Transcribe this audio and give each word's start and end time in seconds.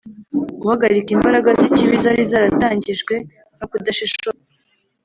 guhagarika 0.61 1.09
imbaraga 1.17 1.49
z'ikibi 1.59 1.95
zari 2.03 2.23
zaratangijwe 2.31 3.15
no 3.57 3.65
kudashishoza 3.71 4.31
kwe 4.37 4.45